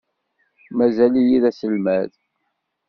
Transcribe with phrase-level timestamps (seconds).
[0.77, 2.11] Mazal-iyi d aselmad.